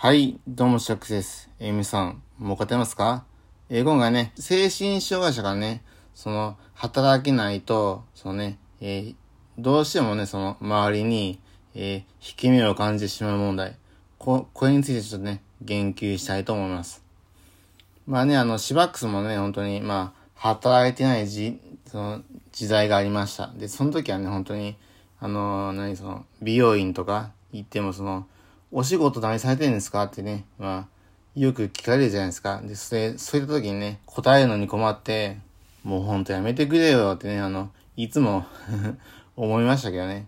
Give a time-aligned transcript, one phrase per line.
[0.00, 1.50] はい、どうも、シャックスです。
[1.58, 3.24] えー、皆さん、もう勝てますか？
[3.68, 5.82] え、今回ね、精神障害者がね、
[6.14, 9.14] その、働けないと、そのね、えー、
[9.58, 11.40] どうしてもね、その、周りに、
[11.74, 13.76] え、引け目を感じてしまう問題。
[14.18, 17.02] こ、これについてちょっとね、言及したいと思います。
[18.06, 22.22] まあね、あの、シバックスもね、本当に、まあ、働いてないじ、その、
[22.52, 23.48] 時代がありました。
[23.48, 24.76] で、その時はね、本当に、
[25.18, 28.28] あの、何、その、美容院とか行っても、その、
[28.70, 30.04] お仕事何されてるんですか？
[30.04, 30.88] ってね、まあ、
[31.34, 32.60] よく聞かれるじゃないですか。
[32.62, 35.38] で、それ、そういった時にね、答えるのに困って、
[35.84, 38.44] もうほんとやめてくれよってね、あの、いつも
[39.36, 40.26] 思いましたけどね。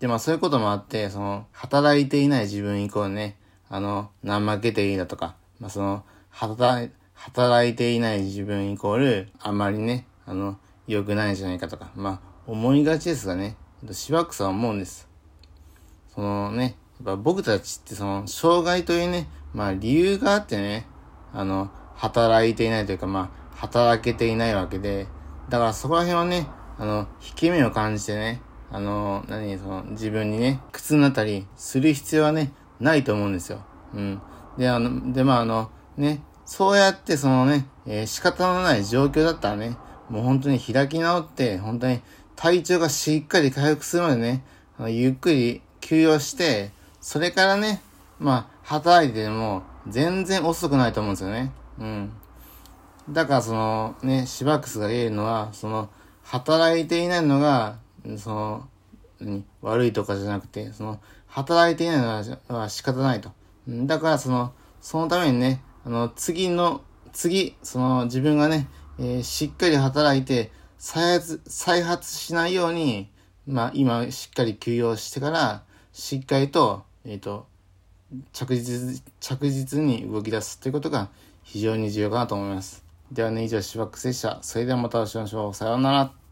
[0.00, 3.36] で、まあそういうこともあって、その、働いていない自分イコールね、
[3.68, 13.56] あの、怠けていいだとか、まあその、働い、働いていない自分イコール、あんまりね、あの、良くないんじゃないかとか、まあ、思いがちですがね、
[13.92, 15.08] しばくさは思うんです。
[16.14, 20.86] そのね、やっぱ僕たちってその、障害というね、まあ理由があってね、
[21.32, 25.06] あの、働いていないというか、まあ、働けていないわけで、
[25.48, 26.46] だからそこら辺はね、
[26.78, 33.64] あの、引け目を感じてね、あの、何、その、自分にね、苦痛になったりする必要はね、ないと思うんですよ。
[33.94, 34.20] うん。
[34.58, 39.76] で、あの、で、まあ、あの、ね、そうやってそのね、えー仕方のない状況だったらね、
[40.08, 42.00] もう本当に開き直って、本当に
[42.36, 44.44] 体調がしっかり回復するまでね、
[44.78, 46.70] あのゆっくり休養して、
[47.06, 47.80] それからね、
[48.18, 51.52] まあ、働いても全然遅くないと思うんですよね。
[51.78, 52.12] うん。
[53.10, 55.88] だからそのね、シバックスが言えるのは、その、
[56.24, 57.78] 働いていないのが、
[58.18, 58.68] その、
[59.62, 61.98] 悪いとかじゃなくて、その、働いていない
[62.48, 63.30] のは仕方ないと。
[63.68, 66.80] だからその、そのためにね、あの、次の、
[67.12, 68.66] 次、その自分がね、
[68.98, 73.08] えーしっかり働いて、再発、再発しないように、
[73.46, 75.62] まあ今しっかり休養してから、
[75.92, 77.46] しっかりと、えっ、と、
[78.32, 81.08] 着実、着実に動き出すということが
[81.42, 82.84] 非常に重要かなと思います。
[83.12, 84.40] ではね、以上、シバックスでした。
[84.42, 85.54] それではまたお会いしましょう。
[85.54, 86.25] さようなら。